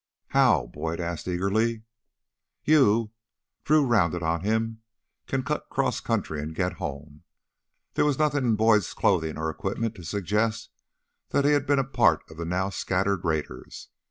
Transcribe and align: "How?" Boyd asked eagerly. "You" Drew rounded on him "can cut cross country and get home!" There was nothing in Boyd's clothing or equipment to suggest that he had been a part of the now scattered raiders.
"How?" 0.29 0.65
Boyd 0.65 0.99
asked 0.99 1.27
eagerly. 1.27 1.83
"You" 2.63 3.11
Drew 3.63 3.85
rounded 3.85 4.23
on 4.23 4.41
him 4.41 4.81
"can 5.27 5.43
cut 5.43 5.69
cross 5.69 5.99
country 5.99 6.41
and 6.41 6.55
get 6.55 6.73
home!" 6.81 7.21
There 7.93 8.05
was 8.05 8.17
nothing 8.17 8.43
in 8.43 8.55
Boyd's 8.55 8.95
clothing 8.95 9.37
or 9.37 9.51
equipment 9.51 9.93
to 9.93 10.03
suggest 10.03 10.71
that 11.29 11.45
he 11.45 11.51
had 11.51 11.67
been 11.67 11.77
a 11.77 11.83
part 11.83 12.23
of 12.31 12.37
the 12.37 12.45
now 12.45 12.71
scattered 12.71 13.23
raiders. 13.23 13.89